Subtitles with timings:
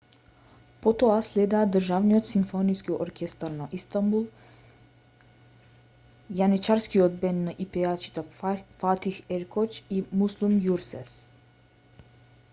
[0.83, 4.23] потоа следеа државниот симфониски оркестар на истанбул
[6.39, 11.13] јаничарскиот бенд и пејачите фатих еркоч и муслум ѓурсес